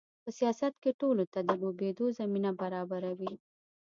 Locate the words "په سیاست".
0.23-0.73